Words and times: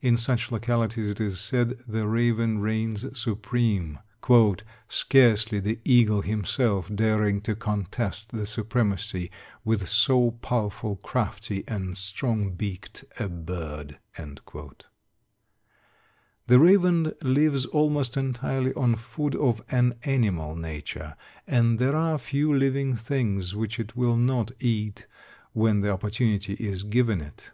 In 0.00 0.16
such 0.16 0.50
localities 0.50 1.10
it 1.10 1.20
is 1.20 1.38
said 1.38 1.80
the 1.86 2.08
raven 2.08 2.60
reigns 2.60 3.04
supreme, 3.14 3.98
"scarcely 4.88 5.60
the 5.60 5.80
eagle 5.84 6.22
himself 6.22 6.90
daring 6.94 7.42
to 7.42 7.54
contest 7.54 8.30
the 8.32 8.46
supremacy 8.46 9.30
with 9.66 9.86
so 9.86 10.30
powerful, 10.30 10.96
crafty, 11.02 11.62
and 11.68 11.94
strong 11.94 12.52
beaked 12.52 13.04
a 13.20 13.28
bird." 13.28 13.98
The 14.14 14.70
raven 16.58 17.12
lives 17.20 17.66
almost 17.66 18.16
entirely 18.16 18.72
on 18.72 18.94
food 18.96 19.34
of 19.36 19.60
an 19.68 19.96
animal 20.04 20.54
nature, 20.56 21.16
and 21.46 21.78
there 21.78 21.94
are 21.94 22.16
few 22.16 22.50
living 22.56 22.96
things 22.96 23.54
which 23.54 23.78
it 23.78 23.94
will 23.94 24.16
not 24.16 24.52
eat 24.58 25.06
when 25.52 25.82
the 25.82 25.92
opportunity 25.92 26.54
is 26.54 26.82
given 26.82 27.20
it. 27.20 27.50